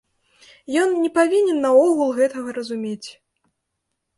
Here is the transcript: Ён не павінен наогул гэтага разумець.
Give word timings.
Ён 0.83 0.95
не 1.03 1.11
павінен 1.17 1.61
наогул 1.65 2.09
гэтага 2.21 2.49
разумець. 2.59 3.09